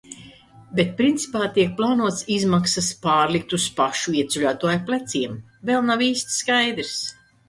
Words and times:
Bet 0.77 0.93
principā 0.99 1.49
tiek 1.57 1.73
plānots 1.81 2.23
izmaksas 2.35 2.87
pārlikt 3.03 3.53
uz 3.57 3.67
pašu 3.81 4.13
ieceļotāju 4.21 4.79
pleciem. 4.89 5.37
Vēl 5.71 5.85
nav 5.91 6.03
īsti 6.07 6.35
skaidrs. 6.39 6.95